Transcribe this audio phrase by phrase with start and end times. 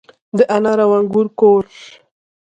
[0.37, 1.63] د انار او انګور کور.